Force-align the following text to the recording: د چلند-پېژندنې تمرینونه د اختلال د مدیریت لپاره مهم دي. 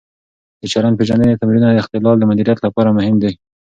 د 0.61 0.63
چلند-پېژندنې 0.73 1.39
تمرینونه 1.41 1.73
د 1.73 1.81
اختلال 1.83 2.15
د 2.19 2.23
مدیریت 2.31 2.59
لپاره 2.65 2.95
مهم 2.97 3.15
دي. 3.23 3.31